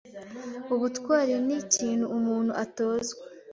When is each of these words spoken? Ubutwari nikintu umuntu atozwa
Ubutwari 0.73 1.33
nikintu 1.45 2.05
umuntu 2.17 2.51
atozwa 2.63 3.21